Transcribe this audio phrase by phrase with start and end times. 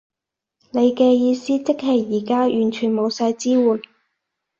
[0.71, 3.79] 你嘅意思即係而家完全冇晒支援？